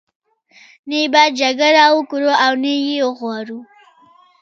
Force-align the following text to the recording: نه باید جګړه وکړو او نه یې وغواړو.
نه 0.89 0.99
باید 1.13 1.31
جګړه 1.41 1.85
وکړو 1.95 2.31
او 2.45 2.53
نه 2.63 2.71
یې 2.85 2.97
وغواړو. 3.07 3.59